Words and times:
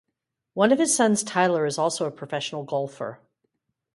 One 0.55 0.71
of 0.71 0.79
his 0.79 0.95
sons, 0.95 1.23
Tyler, 1.23 1.63
is 1.67 1.77
also 1.77 2.07
a 2.07 2.11
professional 2.11 2.63
golfer. 2.63 3.19